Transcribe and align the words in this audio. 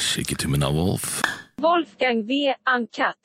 Shake 0.00 0.36
av 0.64 0.74
Wolf. 0.74 1.20
Wolfgang 1.62 2.26
V. 2.28 2.54
Uncut. 2.68 3.16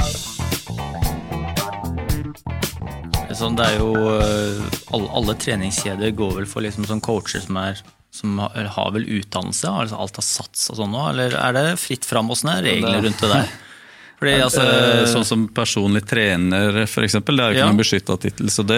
Sånn, 3.35 3.55
det 3.57 3.65
er 3.65 3.77
jo 3.79 3.93
øh, 3.95 4.61
alle, 4.93 5.07
alle 5.17 5.35
treningskjeder 5.39 6.11
går 6.17 6.33
vel 6.41 6.47
for 6.49 6.63
liksom 6.65 6.85
sånn 6.87 7.01
coacher 7.03 7.43
som 7.43 7.57
er 7.61 7.79
som 8.11 8.35
har, 8.43 8.67
har 8.75 8.89
vel 8.91 9.05
utdannelse, 9.07 9.69
altså 9.71 9.95
alt 10.03 10.17
har 10.19 10.25
sats 10.27 10.65
og 10.73 10.81
sånn 10.81 10.95
eller 11.13 11.31
er 11.39 11.55
det 11.55 11.65
fritt 11.79 12.03
fram? 12.03 12.27
Åssen 12.33 12.51
er 12.51 12.65
reglene 12.67 12.99
rundt 13.05 13.23
det 13.23 13.29
der? 13.31 13.53
Fordi, 14.21 14.33
altså, 14.45 14.61
Eh, 14.61 15.05
Sånn 15.09 15.23
som 15.25 15.47
personlig 15.49 16.03
trener, 16.05 16.83
eksempel, 17.07 17.39
det 17.39 17.43
er 17.43 17.47
jo 17.47 17.55
ikke 17.55 17.63
Ja. 17.63 17.69
noen 17.71 17.79
beskytta 17.81 18.17
tittel, 18.21 18.51
så 18.53 18.61
det, 18.67 18.77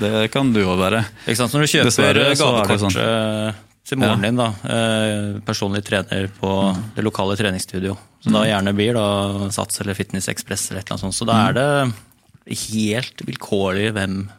det 0.00 0.30
kan 0.32 0.54
du 0.54 0.62
òg 0.64 0.78
være. 0.80 1.02
Ikke 1.26 1.36
sant? 1.42 1.52
Når 1.52 1.66
du 1.66 1.72
kjøper 1.74 1.90
Dessverre 1.90 2.14
så 2.14 2.24
er 2.24 2.30
det 2.30 2.38
gavekort 2.40 2.84
sånn. 2.86 3.58
Til 3.84 3.98
moren 4.00 4.22
din, 4.24 4.36
da, 4.40 4.46
eh, 4.64 5.40
personlig 5.44 5.82
trener 5.84 6.28
på 6.40 6.52
det 6.96 7.04
lokale 7.04 7.36
treningsstudio, 7.36 7.96
Mm. 8.24 8.32
da 8.32 8.44
gjerne 8.48 8.72
blir 8.74 8.94
da 8.96 9.50
Sats 9.52 9.80
eller 9.82 9.92
Fitness 9.94 10.28
Express 10.32 10.70
eller 10.70 10.80
et 10.80 10.86
eller 10.88 10.96
annet 10.96 11.12
sånt, 11.12 11.18
så 11.18 11.26
da 11.28 11.48
er 11.50 11.52
det 11.52 12.56
helt 12.72 13.20
vilkårlig 13.26 13.92
hvem 13.92 14.30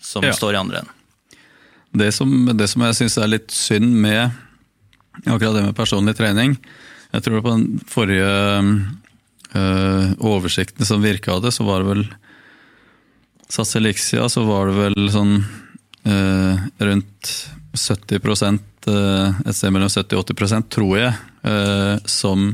som 0.00 0.24
Ja. 0.24 0.32
står 0.32 0.54
i 0.54 0.56
andre 0.56 0.78
enden. 0.78 0.94
Det 1.94 2.12
som, 2.14 2.46
det 2.56 2.68
som 2.70 2.82
jeg 2.82 2.94
syns 2.94 3.18
er 3.18 3.26
litt 3.28 3.50
synd 3.50 3.92
med 3.92 4.32
akkurat 5.26 5.54
det 5.56 5.64
med 5.64 5.74
personlig 5.76 6.14
trening 6.16 6.56
Jeg 7.12 7.22
tror 7.22 7.40
på 7.42 7.50
den 7.56 7.80
forrige 7.88 8.88
øh, 9.54 10.14
oversikten 10.20 10.84
som 10.86 11.02
virka 11.02 11.32
av 11.32 11.42
det, 11.42 11.52
så 11.52 11.64
var 11.64 11.80
det 11.82 11.88
vel 11.88 12.02
Sats 13.48 13.76
Elixia, 13.76 14.26
så 14.28 14.44
var 14.46 14.66
det 14.68 14.74
vel 14.76 15.08
sånn 15.12 15.44
øh, 16.06 16.58
rundt 16.84 17.30
70 17.74 18.20
øh, 18.88 19.36
et 19.46 19.56
sted 19.56 19.72
mellom 19.74 19.90
70 19.92 20.18
og 20.18 20.26
80 20.32 20.66
tror 20.74 20.96
jeg, 20.98 21.14
øh, 21.44 21.98
som, 22.08 22.48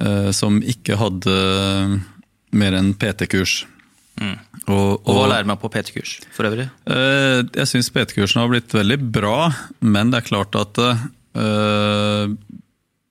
øh, 0.00 0.30
som 0.32 0.62
ikke 0.62 0.96
hadde 1.00 1.36
mer 2.52 2.76
enn 2.78 2.94
PT-kurs. 2.94 3.62
Og, 4.68 5.00
Og 5.08 5.16
hva 5.16 5.24
lærer 5.32 5.46
man 5.48 5.58
på 5.58 5.70
PT-kurs 5.72 6.18
for 6.36 6.46
øvrig? 6.46 6.68
Eh, 6.86 7.42
Jeg 7.56 7.66
syns 7.70 7.88
PT-kursen 7.90 8.42
har 8.42 8.50
blitt 8.52 8.74
veldig 8.76 8.98
bra, 9.12 9.50
men 9.80 10.12
det 10.12 10.20
er 10.20 10.28
klart 10.28 10.54
at 10.54 10.78
uh, 10.78 12.28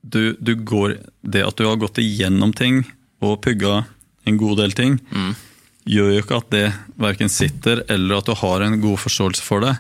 du, 0.01 0.21
du 0.39 0.53
går 0.55 0.93
Det 1.25 1.41
at 1.43 1.57
du 1.57 1.65
har 1.67 1.79
gått 1.81 1.99
igjennom 2.01 2.53
ting 2.55 2.83
og 3.21 3.41
pugga 3.43 3.83
en 4.25 4.37
god 4.37 4.61
del 4.61 4.71
ting, 4.77 4.95
gjør 5.89 6.13
jo 6.13 6.21
ikke 6.21 6.37
at 6.37 6.49
det 6.53 6.63
verken 7.01 7.29
sitter 7.29 7.83
eller 7.89 8.17
at 8.21 8.29
du 8.29 8.33
har 8.37 8.61
en 8.65 8.79
god 8.81 8.97
forståelse 9.01 9.43
for 9.45 9.61
det. 9.65 9.75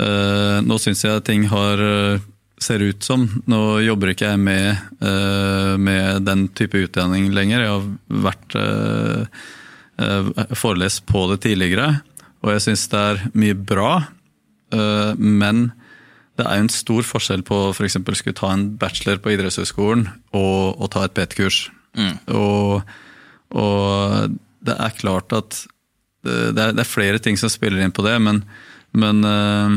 Eh, 0.00 0.58
nå 0.64 0.78
syns 0.80 1.02
jeg 1.04 1.24
ting 1.26 1.46
har 1.50 1.80
eh, 1.84 2.22
ser 2.60 2.84
ut 2.84 3.04
som 3.04 3.26
Nå 3.50 3.80
jobber 3.84 4.12
ikke 4.12 4.30
jeg 4.32 4.40
med, 4.40 4.78
eh, 5.04 5.74
med 5.80 6.24
den 6.28 6.46
type 6.56 6.80
utdanning 6.86 7.30
lenger. 7.36 7.64
Jeg 7.64 7.74
har 7.74 7.88
vært 8.28 8.60
forelest 10.56 11.02
på 11.04 11.26
det 11.28 11.42
tidligere, 11.44 11.98
og 12.40 12.54
jeg 12.54 12.62
syns 12.64 12.86
det 12.88 13.00
er 13.00 13.18
mye 13.36 13.52
bra. 13.52 13.90
Men 15.20 15.58
det 16.40 16.46
er 16.46 16.56
jo 16.56 16.64
en 16.64 16.72
stor 16.72 17.04
forskjell 17.04 17.42
på 17.44 17.58
f.eks. 17.74 17.98
skulle 18.00 18.38
ta 18.38 18.54
en 18.54 18.64
bachelor 18.80 19.20
på 19.20 19.34
idrettshøyskolen 19.34 20.06
og, 20.32 20.80
og 20.80 20.88
ta 20.94 21.04
et 21.04 21.12
PT-kurs. 21.18 21.58
Og, 22.32 22.80
og 23.52 24.38
det 24.64 24.78
er 24.86 24.96
klart 25.02 25.36
at 25.36 25.60
det 26.24 26.40
det 26.56 26.64
er, 26.64 26.72
det 26.76 26.80
er 26.80 26.88
flere 26.88 27.20
ting 27.20 27.36
som 27.40 27.52
spiller 27.52 27.84
inn 27.84 27.92
på 27.92 28.04
det, 28.08 28.16
men, 28.24 28.40
men 28.92 29.24
eh, 29.24 29.74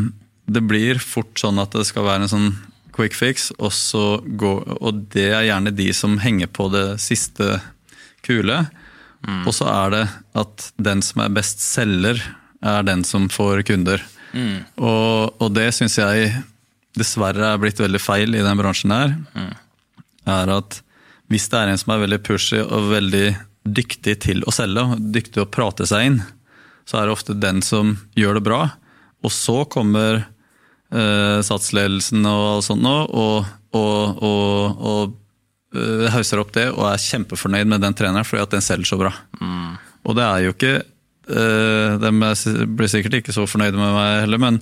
det 0.53 0.64
blir 0.67 1.02
fort 1.02 1.39
sånn 1.39 1.61
at 1.61 1.75
det 1.75 1.86
skal 1.89 2.08
være 2.08 2.25
en 2.25 2.31
sånn 2.31 2.53
quick 2.94 3.16
fix, 3.17 3.50
og, 3.58 3.72
så 3.73 4.22
gå, 4.22 4.53
og 4.61 5.06
det 5.14 5.30
er 5.33 5.47
gjerne 5.47 5.73
de 5.73 5.89
som 5.97 6.19
henger 6.22 6.52
på 6.53 6.67
det 6.73 6.88
siste 7.02 7.58
kule. 8.25 8.59
Og 9.47 9.53
så 9.56 9.66
er 9.72 9.94
det 9.94 10.03
at 10.38 10.66
den 10.84 11.02
som 11.06 11.23
er 11.23 11.34
best 11.34 11.64
selger, 11.64 12.19
er 12.63 12.85
den 12.85 13.06
som 13.07 13.29
får 13.31 13.63
kunder. 13.68 14.03
Og, 14.78 15.34
og 15.40 15.50
det 15.56 15.69
syns 15.75 15.97
jeg 15.97 16.34
dessverre 16.97 17.53
er 17.53 17.62
blitt 17.62 17.81
veldig 17.81 18.02
feil 18.02 18.35
i 18.35 18.44
den 18.44 18.59
bransjen 18.59 18.94
her. 18.94 19.16
Er 20.29 20.53
at 20.53 20.81
hvis 21.31 21.47
det 21.50 21.59
er 21.59 21.72
en 21.72 21.81
som 21.81 21.96
er 21.96 22.03
veldig 22.03 22.22
pushy 22.25 22.62
og 22.62 22.91
veldig 22.91 23.25
dyktig 23.63 24.18
til 24.28 24.44
å 24.46 24.53
selge, 24.53 24.84
og 24.84 25.12
dyktig 25.16 25.41
å 25.41 25.50
prate 25.50 25.88
seg 25.90 26.09
inn, 26.09 26.22
så 26.85 27.00
er 27.00 27.07
det 27.07 27.16
ofte 27.16 27.38
den 27.40 27.63
som 27.66 27.96
gjør 28.19 28.38
det 28.38 28.46
bra. 28.46 28.62
Og 29.23 29.31
så 29.31 29.63
kommer 29.72 30.22
eh, 30.22 31.39
satsledelsen 31.45 32.25
og 32.28 32.63
sånt 32.66 32.84
nå, 32.84 32.95
og, 33.07 33.51
og, 33.73 34.23
og, 34.23 34.88
og 34.94 35.19
uh, 35.75 36.07
hauser 36.13 36.41
opp 36.41 36.53
det 36.56 36.69
og 36.73 36.88
er 36.91 37.01
kjempefornøyd 37.01 37.69
med 37.69 37.84
den 37.84 37.95
treneren 37.97 38.28
fordi 38.28 38.44
at 38.45 38.57
den 38.57 38.66
selger 38.66 38.94
så 38.94 39.00
bra. 39.01 39.13
Og 40.03 40.17
det 40.17 40.25
er 40.25 40.41
jo 40.44 40.51
ikke 40.53 40.73
uh, 41.31 41.95
De 42.01 42.09
er 42.11 42.66
blir 42.78 42.91
sikkert 42.91 43.19
ikke 43.22 43.35
så 43.35 43.45
fornøyde 43.50 43.79
med 43.79 43.95
meg 43.95 44.17
heller, 44.25 44.41
men, 44.44 44.59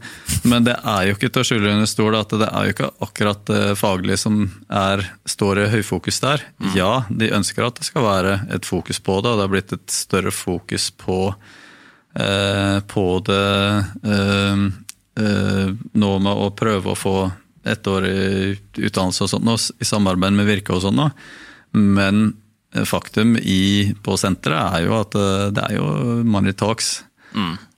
men 0.48 0.68
det 0.68 0.78
er 0.78 1.08
jo 1.10 1.18
ikke 1.18 1.32
til 1.32 1.44
å 1.44 1.48
skjule 1.50 1.74
under 1.76 1.90
stol 1.90 2.18
at 2.20 2.36
det 2.38 2.50
er 2.50 2.68
jo 2.68 2.76
ikke 2.76 2.92
akkurat 3.08 3.42
det 3.50 3.64
faglige 3.80 4.22
som 4.24 4.44
er, 4.68 5.04
står 5.26 5.66
i 5.66 5.72
høyfokus 5.76 6.22
der. 6.24 6.46
Ja, 6.78 6.94
de 7.10 7.34
ønsker 7.34 7.68
at 7.68 7.82
det 7.82 7.90
skal 7.90 8.08
være 8.08 8.38
et 8.54 8.70
fokus 8.70 9.02
på 9.04 9.20
det, 9.20 9.34
og 9.34 9.42
det 9.42 9.48
har 9.48 9.56
blitt 9.56 9.76
et 9.76 9.96
større 9.96 10.34
fokus 10.36 10.92
på, 11.02 11.20
eh, 11.34 11.60
på 12.12 13.04
det 13.24 13.44
eh, 14.04 14.64
eh, 15.20 15.70
nå 15.94 16.12
med 16.20 16.32
å 16.32 16.50
prøve 16.56 16.92
å 16.92 17.00
få 17.00 17.16
ettårig 17.68 18.58
utdannelse 18.78 19.26
og 19.26 19.32
sånt, 19.32 19.72
i 19.80 19.88
samarbeid 19.88 20.36
med 20.36 20.50
Virke 20.50 20.76
og 20.76 20.84
sånn. 20.86 21.04
Men 21.78 22.24
eh, 22.74 22.86
faktum 22.88 23.38
i, 23.38 23.94
på 24.04 24.18
senteret 24.20 24.80
er 24.80 24.88
jo 24.88 24.98
at 25.00 25.18
eh, 25.18 25.48
det 25.56 25.68
er 25.68 25.78
jo 25.78 25.88
money 26.26 26.56
talks. 26.58 27.00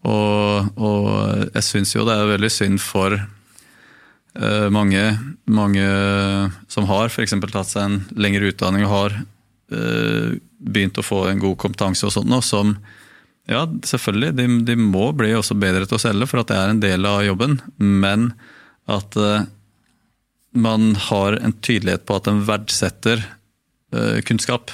Og, 0.03 0.71
og 0.81 1.09
jeg 1.53 1.65
syns 1.67 1.93
jo 1.95 2.07
det 2.07 2.15
er 2.17 2.31
veldig 2.33 2.49
synd 2.51 2.81
for 2.83 3.13
uh, 3.15 4.65
mange, 4.73 5.03
mange 5.45 5.85
som 6.73 6.89
har 6.89 7.07
f.eks. 7.07 7.35
tatt 7.37 7.69
seg 7.69 7.85
en 7.85 7.99
lengre 8.17 8.49
utdanning 8.49 8.83
og 8.83 8.91
har 8.91 9.15
uh, 9.21 10.33
begynt 10.57 10.99
å 10.99 11.05
få 11.05 11.21
en 11.29 11.39
god 11.39 11.55
kompetanse 11.61 12.03
og 12.09 12.15
sånt 12.17 12.27
nå, 12.33 12.41
som 12.43 12.73
ja, 13.49 13.65
selvfølgelig, 13.83 14.35
de, 14.37 14.47
de 14.67 14.75
må 14.79 15.09
bli 15.17 15.33
også 15.35 15.57
bedre 15.59 15.87
til 15.87 15.97
å 15.97 16.01
selge, 16.01 16.29
for 16.31 16.41
at 16.41 16.51
det 16.51 16.59
er 16.59 16.71
en 16.71 16.83
del 16.83 17.07
av 17.09 17.23
jobben. 17.25 17.57
Men 17.77 18.31
at 18.91 19.17
uh, 19.19 19.45
man 20.55 20.93
har 21.09 21.39
en 21.39 21.55
tydelighet 21.59 22.05
på 22.07 22.19
at 22.19 22.29
en 22.31 22.43
verdsetter 22.47 23.23
uh, 23.95 24.19
kunnskap. 24.27 24.71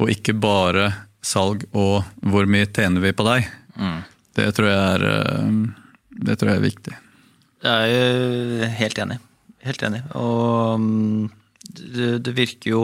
Og 0.00 0.10
ikke 0.12 0.34
bare 0.38 0.90
salg 1.24 1.66
og 1.76 2.06
hvor 2.24 2.46
mye 2.50 2.68
tjener 2.68 3.02
vi 3.04 3.12
på 3.16 3.26
deg. 3.26 3.48
Det, 4.36 4.50
tror 4.56 4.70
er, 4.72 5.06
uh, 5.06 5.96
det 6.26 6.38
tror 6.40 6.52
jeg 6.52 6.62
er 6.62 6.68
viktig. 6.68 6.98
Jeg 7.66 7.96
er 8.02 8.76
helt 8.78 8.98
enig. 9.02 9.18
Helt 9.66 9.82
enig. 9.82 10.02
Og 10.14 10.78
um, 10.78 11.28
det, 11.66 12.18
det 12.26 12.34
virker 12.36 12.70
jo 12.70 12.82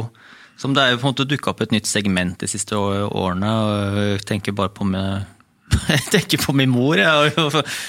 som 0.63 0.75
det 0.77 0.83
er 0.87 0.97
på 1.01 1.09
en 1.09 1.13
måte 1.13 1.27
dukka 1.27 1.51
opp 1.53 1.63
et 1.65 1.73
nytt 1.75 1.89
segment 1.91 2.39
de 2.39 2.47
siste 2.51 2.77
årene. 2.79 3.51
og 3.51 4.01
Jeg 4.15 4.25
tenker 4.31 4.55
bare 4.55 4.71
på 4.71 4.87
min, 4.87 5.25
jeg 5.91 6.05
tenker 6.13 6.43
på 6.45 6.55
min 6.55 6.71
mor. 6.71 6.95
Jeg 7.01 7.11
har 7.11 7.33
jo 7.35 7.49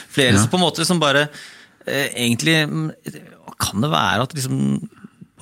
flere 0.09 0.39
som 0.41 0.49
på 0.49 0.57
en 0.57 0.65
måte 0.65 0.85
som 0.89 1.01
bare 1.03 1.27
eh, 1.85 2.09
Egentlig 2.17 2.57
kan 3.61 3.83
det 3.83 3.91
være 3.93 4.25
at 4.25 4.33
liksom 4.35 4.61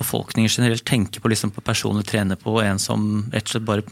befolkningen 0.02 0.50
generelt 0.50 0.84
tenker 0.88 1.22
på, 1.22 1.30
liksom, 1.30 1.52
på 1.54 1.62
personlig 1.64 2.04
trener 2.10 2.36
på 2.40 2.56
en 2.62 2.80
som 2.82 3.24
rett 3.32 3.46
og 3.46 3.54
slett 3.54 3.66
bare 3.68 3.84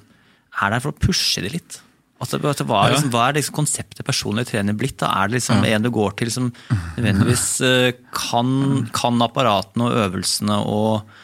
er 0.60 0.72
der 0.74 0.82
for 0.82 0.90
å 0.92 0.98
pushe 1.00 1.42
det 1.44 1.52
litt. 1.54 1.78
Altså, 2.20 2.36
hva, 2.42 2.50
er, 2.52 2.66
Ja. 2.66 2.88
liksom, 2.92 3.10
hva 3.14 3.28
er 3.30 3.36
liksom 3.38 3.54
konseptet 3.56 4.04
personlig 4.04 4.44
trener 4.50 4.76
blitt? 4.76 4.98
Da 5.00 5.08
er 5.22 5.30
det 5.30 5.38
liksom 5.38 5.62
en 5.64 5.86
du 5.86 5.90
går 5.94 6.16
til 6.18 6.32
som 6.34 6.50
nødvendigvis 6.98 7.46
eh, 7.64 7.92
kan, 8.12 8.50
kan 8.92 9.22
apparatene 9.24 9.86
og 9.88 9.96
øvelsene 10.04 10.58
og 10.68 11.14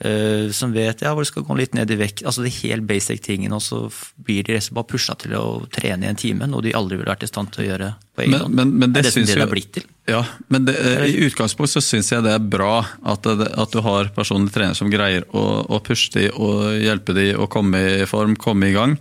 eh, 0.00 0.50
som 0.52 0.72
vet 0.72 1.00
ja, 1.02 1.12
hvor 1.14 1.22
det 1.24 1.30
skal 1.30 1.42
gå 1.46 1.56
litt 1.56 1.74
ned 1.74 1.90
i 1.90 1.96
vekt. 1.96 2.22
Altså 2.26 2.42
de 2.44 2.50
helt 2.62 2.86
basic 2.86 3.20
tingene, 3.24 3.54
og 3.56 3.62
så 3.62 3.86
blir 4.24 4.42
de 4.44 4.54
resten 4.56 4.74
bare 4.74 4.86
pusha 4.90 5.16
til 5.18 5.32
å 5.38 5.66
trene 5.72 6.04
i 6.04 6.10
en 6.10 6.16
time, 6.20 6.46
noe 6.46 6.62
de 6.62 6.72
aldri 6.76 6.96
ville 6.98 7.10
vært 7.10 7.22
i 7.24 7.30
stand 7.30 7.52
til 7.52 7.64
å 7.64 7.68
gjøre 7.70 7.90
på 8.16 8.22
egen 8.26 8.40
hånd. 8.40 8.54
men- 8.54 8.78
men 8.78 8.92
det 8.92 9.06
er 9.06 9.10
det 9.10 9.26
det 9.26 9.34
jo- 9.36 9.40
har 9.40 9.52
blitt 9.54 9.72
til. 9.72 9.84
Ja, 10.08 10.24
men 10.48 10.64
det, 10.64 10.76
eh, 10.76 11.04
i 11.06 11.26
utgangspunkt 11.28 11.70
så 11.72 11.80
syns 11.82 12.10
jeg 12.12 12.22
det 12.22 12.32
er 12.32 12.38
bra 12.38 12.86
at, 13.04 13.22
det, 13.22 13.48
at 13.58 13.70
du 13.72 13.80
har 13.80 14.04
personlig 14.14 14.52
trener 14.52 14.74
som 14.76 14.90
greier 14.90 15.24
å, 15.32 15.66
å 15.68 15.82
pushe 15.82 16.10
de 16.12 16.30
og 16.30 16.78
hjelpe 16.80 17.14
de 17.14 17.32
å 17.34 17.48
komme 17.48 18.02
i 18.02 18.04
form, 18.06 18.36
komme 18.36 18.68
i 18.68 18.72
gang. 18.72 18.98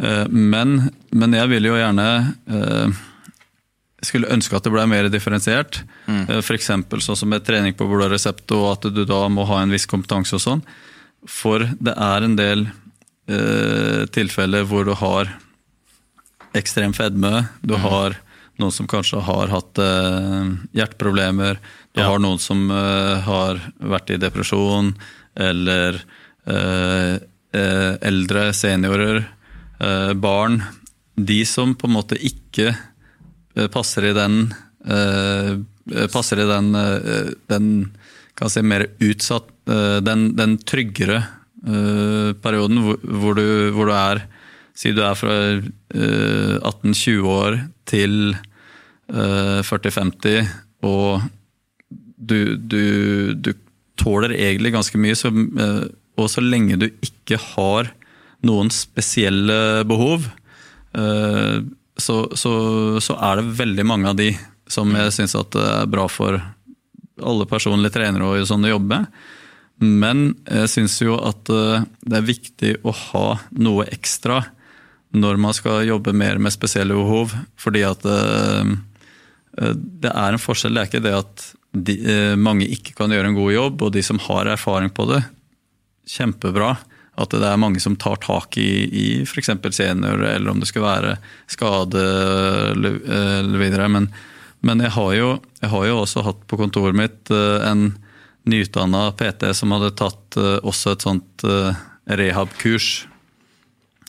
Eh, 0.00 0.26
Men, 0.28 0.90
men 1.12 1.32
jeg 1.32 1.48
vil 1.48 1.62
jo 1.64 1.74
gjerne 1.74 2.34
jeg 2.48 2.94
skulle 4.08 4.30
ønske 4.32 4.56
at 4.56 4.64
det 4.66 4.72
ble 4.74 4.84
mer 4.90 5.08
differensiert. 5.12 5.82
Mm. 6.06 6.24
F.eks. 6.40 6.70
sånn 7.04 7.16
som 7.20 7.28
med 7.30 7.44
trening 7.46 7.74
på 7.76 7.86
og 7.88 8.04
resept, 8.12 8.50
og 8.56 8.72
at 8.72 8.88
du 8.94 9.04
da 9.08 9.22
må 9.28 9.44
ha 9.48 9.62
en 9.62 9.70
viss 9.74 9.86
kompetanse 9.90 10.34
og 10.38 10.42
sånn. 10.44 10.62
For 11.26 11.64
det 11.80 11.94
er 11.96 12.22
en 12.26 12.36
del 12.36 12.66
eh, 13.28 14.04
tilfeller 14.12 14.64
hvor 14.68 14.84
du 14.84 14.92
har 15.00 15.30
ekstrem 16.54 16.92
fedme, 16.94 17.46
du 17.62 17.74
har 17.80 18.14
noen 18.60 18.70
som 18.70 18.86
kanskje 18.86 19.18
har 19.26 19.50
hatt 19.50 19.78
eh, 19.82 20.52
hjerteproblemer. 20.78 21.58
Du 21.94 22.00
Ja. 22.00 22.08
har 22.12 22.18
noen 22.22 22.38
som 22.38 22.70
eh, 22.70 23.20
har 23.26 23.58
vært 23.80 24.10
i 24.14 24.18
depresjon, 24.22 24.92
eller 25.34 25.98
eh, 26.46 27.18
eh, 27.54 27.92
eldre 28.02 28.52
seniorer, 28.54 29.24
eh, 29.80 30.12
barn. 30.14 30.60
De 31.16 31.40
som 31.46 31.74
på 31.74 31.86
en 31.86 31.94
måte 31.94 32.18
ikke 32.18 32.68
eh, 32.70 32.78
passer 33.72 34.10
i 34.10 34.16
den 34.16 34.40
eh, 34.86 35.54
Passer 36.12 36.40
i 36.40 36.46
den, 36.48 36.70
eh, 36.74 37.32
den 37.52 37.66
kan 38.34 38.50
si, 38.50 38.62
mer 38.64 38.86
utsatt 39.04 39.50
eh, 39.70 39.98
Den, 40.04 40.30
den 40.38 40.56
tryggere 40.64 41.20
eh, 41.66 42.30
perioden 42.40 42.80
hvor, 42.86 42.98
hvor, 43.04 43.36
du, 43.38 43.70
hvor 43.76 43.90
du 43.90 43.94
er 43.94 44.24
Si 44.74 44.90
du 44.96 45.04
er 45.06 45.14
fra 45.18 45.36
eh, 45.54 46.56
18-20 46.58 47.28
år 47.30 47.60
til 47.86 48.34
eh, 48.34 49.60
40-50, 49.62 50.48
og 50.82 51.22
du, 52.18 52.56
du, 52.58 53.34
du 53.38 53.52
tåler 54.00 54.34
egentlig 54.34 54.74
ganske 54.74 54.98
mye. 54.98 55.14
Så, 55.14 55.30
eh, 55.30 55.84
og 56.18 56.30
så 56.30 56.42
lenge 56.42 56.80
du 56.80 56.88
ikke 56.88 57.38
har 57.54 57.92
noen 58.44 58.72
spesielle 58.74 59.84
behov, 59.88 60.26
eh, 60.98 61.62
så, 62.00 62.16
så, 62.34 62.52
så 63.02 63.16
er 63.22 63.38
det 63.38 63.54
veldig 63.60 63.86
mange 63.86 64.10
av 64.10 64.18
de 64.18 64.32
som 64.70 64.90
jeg 64.96 65.12
syns 65.14 65.36
det 65.52 65.62
er 65.62 65.90
bra 65.90 66.08
for 66.10 66.40
alle 67.22 67.46
personlige 67.46 67.94
trenere 67.94 68.26
og 68.26 68.48
sånn 68.48 68.66
å 68.66 68.74
jobbe 68.74 68.96
med. 68.96 69.24
Men 69.84 70.26
jeg 70.46 70.70
syns 70.70 70.96
jo 71.02 71.16
at 71.18 71.50
eh, 71.50 71.84
det 72.06 72.18
er 72.18 72.28
viktig 72.28 72.72
å 72.86 72.94
ha 72.94 73.26
noe 73.58 73.86
ekstra 73.90 74.40
når 75.14 75.38
man 75.42 75.54
skal 75.54 75.84
jobbe 75.86 76.14
mer 76.16 76.40
med 76.42 76.54
spesielle 76.54 76.96
behov. 76.96 77.34
Fordi 77.60 77.82
at 77.86 78.06
eh, 78.06 78.72
eh, 79.58 79.74
det 79.74 80.12
er 80.12 80.34
en 80.34 80.42
forskjell. 80.42 80.74
Det 80.74 80.82
er 80.82 80.90
ikke 80.90 81.04
det 81.04 81.16
at 81.18 81.46
de, 81.74 81.96
mange 82.38 82.68
ikke 82.70 82.94
kan 82.94 83.10
gjøre 83.10 83.32
en 83.32 83.38
god 83.38 83.50
jobb, 83.50 83.80
og 83.82 83.94
de 83.96 84.02
som 84.06 84.20
har 84.28 84.46
erfaring 84.46 84.92
på 84.94 85.08
det, 85.10 85.24
kjempebra. 86.06 86.76
At 87.14 87.30
det 87.30 87.46
er 87.46 87.60
mange 87.60 87.78
som 87.82 87.94
tar 88.00 88.18
tak 88.24 88.56
i, 88.58 88.86
i 88.90 89.06
f.eks. 89.22 89.52
senior, 89.70 90.18
eller 90.18 90.50
om 90.50 90.62
det 90.62 90.70
skal 90.70 90.82
være 90.82 91.12
skade 91.50 92.02
eller, 92.72 93.58
videre. 93.60 93.86
Men, 93.88 94.08
men 94.66 94.82
jeg, 94.82 94.94
har 94.96 95.12
jo, 95.14 95.28
jeg 95.62 95.70
har 95.70 95.86
jo 95.86 96.00
også 96.02 96.24
hatt 96.26 96.42
på 96.50 96.58
kontoret 96.58 96.98
mitt 96.98 97.30
eh, 97.30 97.68
en 97.70 97.92
nyutdanna 98.50 99.06
PT 99.16 99.54
som 99.56 99.72
hadde 99.76 99.94
tatt 99.96 100.40
eh, 100.40 100.58
også 100.66 100.96
et 100.96 101.06
sånt 101.06 101.46
eh, 101.46 101.78
rehab-kurs. 102.10 103.06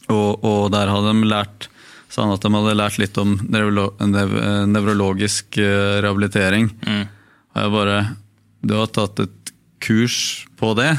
Og, 0.10 0.42
og 0.42 0.74
der 0.74 0.90
hadde 0.90 1.13
de 1.13 1.30
lært 1.30 1.69
han 2.16 2.31
at 2.31 2.46
de 2.46 2.51
hadde 2.54 2.78
lært 2.80 2.96
litt 3.01 3.18
om 3.19 3.34
nevrolo 3.44 3.90
nevrologisk 4.00 5.58
rehabilitering. 5.60 6.69
rehabilitering. 6.72 7.10
Og 7.51 7.60
jeg 7.60 7.74
bare 7.74 7.98
Du 8.63 8.74
har 8.78 8.88
tatt 8.88 9.19
et 9.19 9.51
kurs 9.84 10.48
på 10.56 10.72
det, 10.80 10.96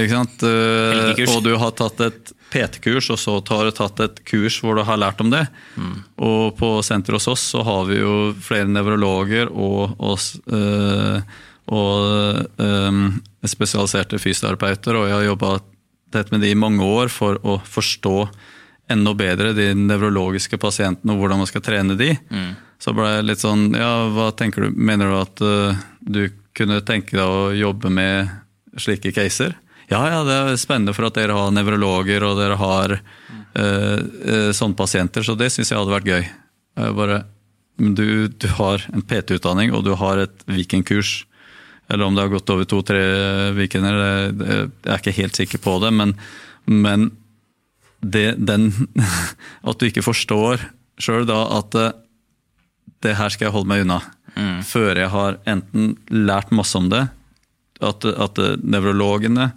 ikke 0.00 0.16
sant? 0.16 0.42
Eh, 0.48 1.12
Og 1.36 1.42
du 1.44 1.52
har 1.60 1.70
tatt 1.78 2.00
et 2.00 2.32
PT-kurs, 2.52 3.10
og 3.14 3.18
så 3.20 3.38
har 3.48 3.64
du 3.64 3.70
tatt 3.76 4.00
et 4.04 4.18
kurs 4.28 4.58
hvor 4.60 4.76
du 4.76 4.82
har 4.84 4.98
lært 5.00 5.20
om 5.24 5.30
det. 5.32 5.46
Og 6.20 6.56
på 6.58 6.70
senteret 6.84 7.16
hos 7.20 7.28
oss 7.32 7.44
så 7.54 7.62
har 7.64 7.86
vi 7.88 8.00
jo 8.00 8.32
flere 8.44 8.68
nevrologer 8.68 9.48
og, 9.52 9.94
og, 9.98 10.18
s- 10.20 10.36
eh, 10.52 11.22
og 11.72 12.46
um, 12.60 13.20
spesialiserte 13.46 14.18
fysioterapeuter, 14.20 14.96
og 14.98 15.06
jeg 15.08 15.16
har 15.16 15.28
jobba 15.30 15.52
tett 16.12 16.32
med 16.34 16.42
de 16.44 16.50
i 16.52 16.58
mange 16.58 16.84
år 16.84 17.08
for 17.08 17.38
å 17.46 17.56
forstå 17.64 18.16
enda 18.92 19.14
bedre 19.16 19.54
de 19.56 19.70
nevrologiske 19.78 20.58
pasientene 20.60 21.14
og 21.14 21.22
hvordan 21.22 21.40
man 21.40 21.48
skal 21.48 21.62
trene 21.64 21.96
de. 21.96 22.10
Så 22.82 22.92
ble 22.92 23.06
jeg 23.14 23.24
litt 23.30 23.40
sånn 23.40 23.70
Ja, 23.78 24.08
hva 24.12 24.32
tenker 24.36 24.66
du? 24.66 24.74
Mener 24.76 25.08
du 25.08 25.16
at 25.22 25.40
uh, 25.46 25.78
du 26.02 26.26
kunne 26.52 26.82
tenke 26.84 27.16
deg 27.16 27.24
å 27.24 27.52
jobbe 27.56 27.88
med 27.94 28.28
slike 28.76 29.12
caser? 29.16 29.54
Ja, 29.90 30.02
ja, 30.08 30.22
det 30.26 30.36
er 30.36 30.60
spennende 30.60 30.94
for 30.96 31.08
at 31.08 31.18
dere 31.18 31.36
har 31.36 31.52
nevrologer 31.54 32.24
og 32.26 32.38
dere 32.38 32.58
har 32.60 32.94
eh, 32.98 33.98
eh, 33.98 34.50
sånne 34.56 34.78
pasienter, 34.78 35.26
så 35.26 35.36
det 35.38 35.50
syns 35.52 35.72
jeg 35.72 35.80
hadde 35.80 35.94
vært 35.94 36.10
gøy. 36.10 36.30
Bare, 36.96 37.18
du, 37.76 38.28
du 38.28 38.46
har 38.56 38.84
en 38.92 39.04
PT-utdanning 39.04 39.74
og 39.76 39.84
du 39.84 39.92
har 40.00 40.22
et 40.22 40.44
Viken-kurs. 40.48 41.22
Eller 41.92 42.06
om 42.06 42.14
det 42.16 42.24
har 42.24 42.32
gått 42.32 42.52
over 42.54 42.64
to-tre 42.64 43.02
det, 43.52 43.66
jeg 43.76 44.70
er 44.88 45.02
ikke 45.02 45.18
helt 45.18 45.36
sikker 45.36 45.60
på 45.60 45.76
det. 45.82 45.90
Men, 45.92 46.14
men 46.64 47.10
det, 48.00 48.38
den 48.38 48.70
At 49.68 49.78
du 49.78 49.88
ikke 49.88 50.04
forstår 50.06 50.64
sjøl 51.02 51.26
da 51.28 51.42
at 51.58 51.76
eh, 51.78 51.92
det 53.02 53.16
her 53.18 53.32
skal 53.34 53.48
jeg 53.48 53.54
holde 53.56 53.70
meg 53.72 53.84
unna. 53.84 53.98
Før 54.64 54.96
jeg 54.96 55.10
har 55.12 55.36
enten 55.50 55.96
lært 56.08 56.52
masse 56.54 56.78
om 56.78 56.86
det, 56.88 57.02
at, 57.82 58.04
at 58.06 58.40
nevrologene 58.62 59.50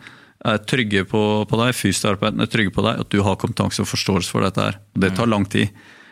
er 0.45 0.61
trygge 0.69 1.05
på, 1.09 1.21
på 1.49 1.59
deg, 1.61 1.73
fysioterapeutene 1.77 2.45
er 2.45 2.51
trygge 2.53 2.73
på 2.75 2.83
deg, 2.85 2.99
at 3.01 3.09
du 3.13 3.21
har 3.25 3.37
kompetanse 3.41 3.81
og 3.81 3.89
forståelse 3.89 4.29
for 4.33 4.45
dette 4.45 4.61
her. 4.61 4.77
Det 4.93 5.13
tar 5.17 5.29
lang 5.31 5.47
tid. 5.49 5.71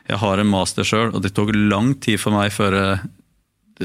Jeg 0.10 0.20
har 0.20 0.42
en 0.42 0.50
master 0.50 0.88
sjøl, 0.88 1.12
og 1.14 1.22
det 1.24 1.34
tok 1.38 1.54
lang 1.56 1.94
tid 2.04 2.20
for 2.22 2.36
meg 2.36 2.52
før 2.56 2.76
jeg 2.80 3.04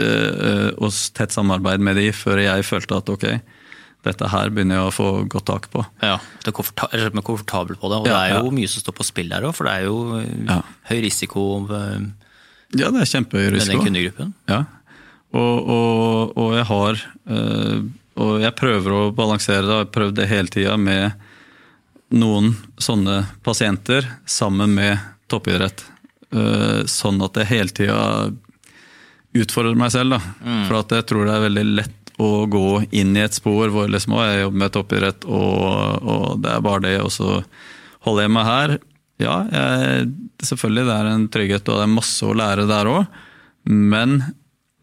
eh, 0.03 0.71
og 0.79 0.95
tett 1.17 1.35
samarbeid 1.35 1.85
med 1.85 1.99
de 2.01 2.09
før 2.17 2.41
jeg 2.43 2.67
følte 2.67 2.99
at 2.99 3.13
ok, 3.13 3.27
dette 4.07 4.31
her 4.31 4.51
begynner 4.55 4.79
jeg 4.79 4.89
å 4.89 4.95
få 4.95 5.09
godt 5.31 5.49
tak 5.51 5.69
på. 5.73 5.83
Ja, 6.05 6.17
du 6.43 6.51
er 6.51 6.57
komforta 6.57 6.89
komfortabel 7.19 7.79
på 7.79 7.91
det. 7.93 8.01
Og 8.01 8.09
Ja, 8.09 8.15
det 8.15 8.19
er 8.23 8.35
jo 8.39 8.49
ja. 8.51 8.57
mye 8.61 8.71
som 8.71 8.83
står 8.85 8.97
på 8.99 9.07
spill 9.07 9.31
der 9.33 9.47
òg, 9.49 9.55
for 9.59 9.69
det 9.69 9.77
er 9.77 9.87
jo 9.89 9.99
eh, 10.21 10.35
Ja. 10.49 10.61
høy 10.91 10.99
risiko 11.05 11.45
eh, 11.69 12.09
Ja, 12.79 12.91
det 12.95 13.05
er 13.05 13.13
kjempehøy 13.15 13.51
med 13.53 13.69
den 13.69 13.85
kundegruppen. 13.85 14.35
Ja. 14.49 14.65
Og, 15.37 15.69
og, 15.69 16.37
og 16.41 16.55
jeg 16.57 16.67
har 16.71 17.03
eh, 17.29 17.81
Og 18.19 18.43
jeg 18.43 18.56
prøver 18.59 18.94
å 18.94 19.03
balansere 19.15 19.65
det, 19.67 19.76
har 19.82 19.93
prøvd 19.94 20.17
det 20.19 20.31
hele 20.31 20.50
tida 20.53 20.75
med 20.81 21.12
noen 22.15 22.55
sånne 22.81 23.20
pasienter 23.44 24.06
sammen 24.26 24.75
med 24.75 24.99
toppidrett. 25.31 25.85
Eh, 26.32 26.85
sånn 26.88 27.20
at 27.25 27.37
jeg 27.38 27.50
hele 27.53 27.75
tida 27.76 28.03
utfordrer 29.38 29.79
meg 29.79 29.93
selv. 29.94 30.17
Da. 30.17 30.20
For 30.69 30.81
at 30.81 30.94
jeg 30.99 31.09
tror 31.11 31.29
det 31.29 31.37
er 31.37 31.47
veldig 31.47 31.67
lett 31.79 32.12
å 32.19 32.31
gå 32.50 32.82
inn 32.99 33.15
i 33.15 33.23
et 33.23 33.37
spor 33.37 33.70
hvor 33.70 33.91
liksom, 33.91 34.17
jeg 34.26 34.43
jobber 34.43 34.62
med 34.65 34.75
toppidrett, 34.75 35.26
og, 35.31 36.03
og 36.03 36.41
det 36.43 36.50
er 36.50 36.65
bare 36.67 36.85
det, 36.88 36.97
og 37.05 37.12
så 37.15 37.37
holder 38.06 38.26
jeg 38.26 38.35
meg 38.35 38.49
her. 38.49 38.75
Ja, 39.23 39.37
jeg, 39.53 40.09
selvfølgelig 40.47 40.87
det 40.88 40.97
er 40.97 41.11
en 41.12 41.29
trygghet, 41.35 41.70
og 41.70 41.79
det 41.79 41.87
er 41.87 41.94
masse 41.94 42.26
å 42.26 42.35
lære 42.38 42.67
der 42.70 42.91
òg. 42.91 43.20
Men 43.69 44.20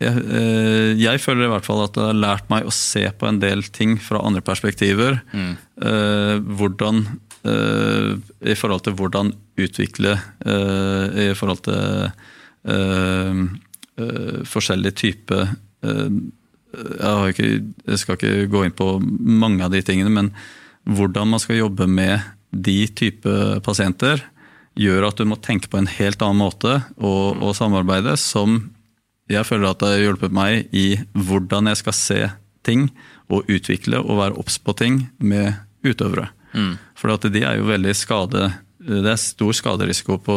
jeg, 0.05 0.23
eh, 0.37 0.91
jeg 0.99 1.21
føler 1.23 1.47
i 1.47 1.51
hvert 1.53 1.65
fall 1.67 1.83
at 1.85 1.95
det 1.97 2.05
har 2.07 2.17
lært 2.17 2.49
meg 2.51 2.67
å 2.67 2.73
se 2.73 3.03
på 3.17 3.27
en 3.29 3.39
del 3.41 3.63
ting 3.73 3.97
fra 4.01 4.21
andre 4.25 4.43
perspektiver. 4.45 5.19
Eh, 5.35 6.35
hvordan 6.59 7.03
eh, 7.45 8.11
I 8.53 8.57
forhold 8.57 8.85
til 8.85 8.95
hvordan 8.99 9.33
utvikle 9.61 10.17
I 10.45 11.29
forhold 11.39 11.61
til 11.63 12.09
forskjellige 14.51 14.97
typer 14.99 15.45
jeg, 15.85 17.31
ikke, 17.31 17.49
jeg 17.87 17.99
skal 18.01 18.17
ikke 18.17 18.49
gå 18.51 18.63
inn 18.65 18.75
på 18.75 18.87
mange 18.99 19.63
av 19.63 19.71
de 19.71 19.79
tingene, 19.85 20.11
men 20.11 20.31
hvordan 20.83 21.29
man 21.31 21.39
skal 21.39 21.61
jobbe 21.61 21.87
med 21.87 22.25
de 22.51 22.81
type 22.91 23.35
pasienter, 23.63 24.25
gjør 24.75 25.07
at 25.07 25.21
du 25.21 25.29
må 25.29 25.37
tenke 25.39 25.71
på 25.71 25.79
en 25.79 25.87
helt 25.87 26.19
annen 26.25 26.41
måte 26.41 26.73
og, 26.97 27.39
og 27.39 27.55
samarbeide, 27.55 28.17
som 28.19 28.59
jeg 29.31 29.45
føler 29.47 29.71
at 29.71 29.81
det 29.81 29.89
har 29.93 30.03
hjulpet 30.03 30.33
meg 30.35 30.67
i 30.75 30.85
hvordan 31.13 31.71
jeg 31.71 31.79
skal 31.81 31.95
se 31.97 32.19
ting 32.65 32.89
og 33.33 33.47
utvikle 33.49 33.97
og 34.03 34.19
være 34.19 34.37
obs 34.41 34.57
på 34.61 34.75
ting 34.77 34.99
med 35.17 35.55
utøvere. 35.85 36.29
For 36.95 37.11
at 37.11 37.25
de 37.33 37.41
er 37.43 37.57
jo 37.59 37.65
veldig 37.67 37.91
skade 37.99 38.45
Det 38.85 39.09
er 39.11 39.17
stor 39.19 39.51
skaderisiko 39.51 40.15
på, 40.21 40.35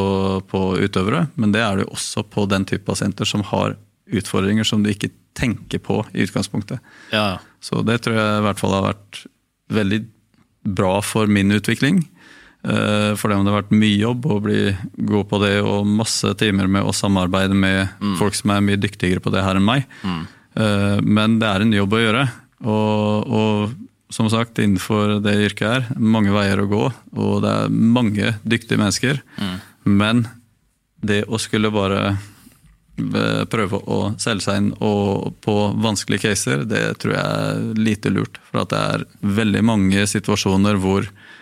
på 0.49 0.61
utøvere, 0.80 1.26
men 1.37 1.52
det 1.52 1.61
er 1.61 1.76
det 1.76 1.85
jo 1.85 1.92
også 1.95 2.25
på 2.33 2.47
den 2.49 2.64
type 2.64 2.87
pasienter 2.88 3.28
som 3.28 3.42
har 3.45 3.76
utfordringer 4.09 4.64
som 4.64 4.83
du 4.83 4.88
ikke 4.88 5.11
tenker 5.37 5.78
på 5.85 6.00
i 6.16 6.25
utgangspunktet. 6.25 6.80
Ja, 7.12 7.38
Så 7.61 7.83
det 7.85 8.00
tror 8.02 8.16
jeg 8.16 8.38
i 8.38 8.45
hvert 8.47 8.59
fall 8.59 8.73
har 8.73 8.87
vært 8.88 9.21
veldig 9.68 10.00
bra 10.64 10.95
for 11.04 11.28
min 11.28 11.52
utvikling. 11.52 12.09
Eh, 12.65 13.12
For 13.19 13.31
det 13.31 13.38
det 13.38 13.53
har 13.53 13.62
vært 13.62 13.77
mye 13.77 13.99
jobb 14.00 14.27
å 14.27 14.41
bli 14.43 14.62
god 15.09 15.29
på 15.31 15.43
det, 15.45 15.55
og 15.62 15.87
masse 15.87 16.35
timer 16.41 16.67
med 16.67 16.83
å 16.83 16.95
samarbeide 16.97 17.55
med 17.55 17.88
folk 18.19 18.35
som 18.35 18.50
er 18.55 18.65
mye 18.65 18.81
dyktigere 18.81 19.23
på 19.23 19.31
det 19.35 19.45
her 19.47 19.61
enn 19.61 19.69
meg. 19.69 19.87
Mm. 20.03 20.25
Men 21.07 21.37
det 21.38 21.47
er 21.47 21.62
en 21.62 21.73
jobb 21.77 21.93
å 21.95 22.00
gjøre. 22.03 22.23
Og, 22.67 23.29
og 23.31 23.77
som 24.11 24.27
sagt, 24.33 24.59
innenfor 24.59 25.21
det 25.23 25.37
yrket 25.45 25.69
her, 25.69 25.85
mange 26.00 26.33
veier 26.35 26.59
å 26.62 26.67
gå, 26.67 26.81
og 27.15 27.37
det 27.45 27.53
er 27.53 27.69
mange 27.71 28.33
dyktige 28.43 28.81
mennesker. 28.81 29.21
Men 29.85 30.25
det 31.05 31.23
å 31.29 31.38
skulle 31.38 31.71
bare 31.71 32.00
eh, 32.11 33.45
prøve 33.53 33.79
å 33.87 34.00
selge 34.19 34.49
seg 34.49 34.62
inn 34.62 34.71
og 34.83 35.37
på 35.45 35.57
vanskelige 35.79 36.27
caser, 36.33 36.65
det 36.67 36.83
tror 36.99 37.15
jeg 37.15 37.23
er 37.23 37.62
lite 37.79 38.11
lurt. 38.11 38.41
For 38.50 38.65
at 38.65 38.73
det 38.75 38.81
er 38.97 39.07
veldig 39.38 39.62
mange 39.69 40.07
situasjoner 40.11 40.81
hvor 40.83 41.07
eh, 41.07 41.38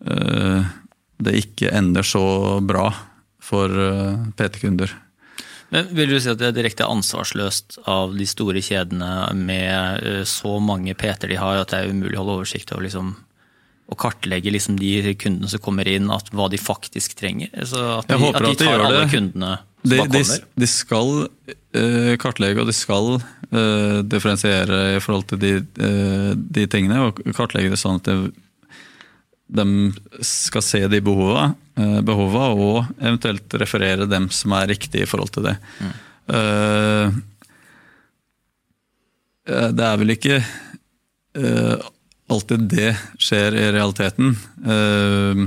det 0.00 1.32
ikke 1.40 1.70
ender 1.72 2.04
så 2.06 2.24
bra 2.60 2.90
for 3.46 3.70
eh, 3.70 4.24
PT-kunder. 4.36 4.94
Men 5.74 5.88
Vil 5.98 6.12
du 6.12 6.18
si 6.22 6.30
at 6.30 6.38
det 6.38 6.50
er 6.50 6.58
direkte 6.60 6.86
ansvarsløst 6.86 7.80
av 7.90 8.14
de 8.14 8.26
store 8.28 8.62
kjedene 8.62 9.12
med 9.38 10.02
eh, 10.06 10.24
så 10.28 10.58
mange 10.62 10.94
PT-er 10.98 11.32
de 11.32 11.40
har, 11.40 11.62
at 11.62 11.72
det 11.72 11.82
er 11.82 11.94
umulig 11.94 12.18
å 12.18 12.22
holde 12.22 12.36
oversikt 12.40 12.74
over 12.74 12.86
liksom, 12.86 13.14
å 13.86 13.98
kartlegge 13.98 14.52
liksom 14.54 14.78
de 14.80 15.14
kundene 15.18 15.50
som 15.50 15.62
kommer 15.62 15.88
inn, 15.90 16.10
at 16.14 16.30
hva 16.34 16.50
de 16.52 16.60
faktisk 16.60 17.16
trenger? 17.18 17.50
Altså 17.54 17.82
at, 18.00 18.10
de, 18.10 18.18
at 18.18 18.22
de 18.22 18.30
at 18.30 18.46
de 18.46 18.60
tar 18.64 18.86
alle 18.86 19.04
det. 19.04 19.10
kundene 19.14 19.56
som 19.56 19.90
De, 19.92 19.98
kommer? 20.02 20.46
de 20.58 20.66
skal 20.66 21.12
uh, 21.26 22.14
kartlegge 22.18 22.62
og 22.62 22.66
de 22.66 22.74
skal 22.74 23.12
uh, 23.20 24.00
differensiere 24.02 24.80
i 24.96 25.02
forhold 25.04 25.28
til 25.30 25.38
de, 25.38 25.52
uh, 25.78 26.32
de 26.34 26.64
tingene. 26.66 27.04
Og 27.06 27.20
kartlegge 27.36 27.70
det 27.70 27.78
sånn 27.78 28.00
at 28.00 28.10
de, 28.10 28.32
de 29.46 29.92
skal 30.26 30.64
se 30.64 30.82
de 30.90 31.00
behova, 31.04 31.54
eh, 31.78 32.00
behova 32.06 32.48
og 32.54 32.88
eventuelt 32.98 33.54
referere 33.60 34.08
dem 34.10 34.28
som 34.34 34.54
er 34.58 34.70
riktige 34.72 35.06
i 35.06 35.10
forhold 35.10 35.32
til 35.36 35.46
det. 35.50 35.56
Mm. 35.80 35.92
eh, 36.36 37.10
det 39.46 39.84
er 39.86 40.00
vel 40.00 40.10
ikke 40.16 40.40
eh, 40.40 41.76
alltid 42.26 42.66
det 42.72 42.92
skjer 43.22 43.54
i 43.54 43.68
realiteten. 43.76 44.34
Eh, 44.66 45.46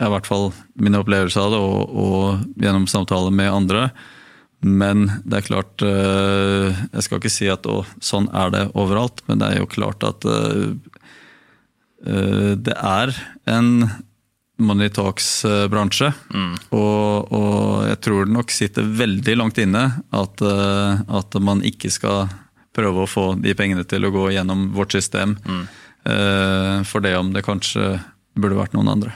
det 0.00 0.06
er 0.06 0.08
i 0.08 0.14
hvert 0.16 0.30
fall 0.30 0.48
min 0.80 0.96
opplevelse 0.96 1.38
av 1.38 1.52
det, 1.52 1.60
og, 1.60 1.92
og 1.92 2.62
gjennom 2.64 2.88
samtaler 2.90 3.34
med 3.34 3.52
andre. 3.52 3.90
Men 4.60 5.06
det 5.24 5.38
er 5.38 5.46
klart 5.46 5.82
eh, 5.84 6.80
Jeg 6.92 7.04
skal 7.06 7.20
ikke 7.20 7.32
si 7.32 7.48
at 7.48 7.64
å, 7.68 7.80
sånn 8.04 8.28
er 8.36 8.52
det 8.52 8.64
overalt, 8.76 9.22
men 9.28 9.40
det 9.40 9.48
er 9.48 9.62
jo 9.62 9.70
klart 9.72 10.04
at 10.04 10.26
eh, 10.28 10.40
eh, 10.44 10.96
det 12.00 12.72
er 12.72 13.10
en 13.50 13.84
money 14.60 14.88
talks-bransje. 14.92 16.10
Og, 16.76 17.32
og 17.32 17.88
jeg 17.88 18.00
tror 18.04 18.28
det 18.28 18.36
nok 18.36 18.54
sitter 18.54 18.88
veldig 19.00 19.36
langt 19.40 19.60
inne 19.62 19.84
at, 20.16 20.44
eh, 20.44 21.02
at 21.20 21.38
man 21.44 21.64
ikke 21.66 21.92
skal 21.92 22.30
prøve 22.76 23.04
å 23.04 23.10
få 23.10 23.26
de 23.42 23.54
pengene 23.58 23.84
til 23.88 24.06
å 24.06 24.12
gå 24.14 24.28
gjennom 24.36 24.68
vårt 24.76 24.94
system. 24.96 25.36
Mm. 25.44 25.64
For 26.88 27.04
det 27.04 27.10
om 27.18 27.28
det 27.34 27.42
kanskje 27.44 27.98
burde 28.38 28.56
vært 28.56 28.72
noen 28.72 28.88
andre. 28.88 29.10